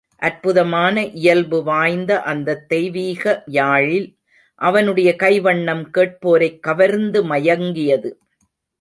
அற்புதமான 0.21 1.05
இயல்பு 1.05 1.63
வாய்ந்த 1.63 2.21
அந்தத் 2.21 2.69
தெய்வீக 2.69 3.43
யாழில் 3.51 4.07
அவனுடைய 4.61 5.15
கைவண்ணம் 5.19 5.83
கேட்போரைக் 5.89 6.63
கவர்ந்து 6.63 7.23
மயங்கியது. 7.23 8.11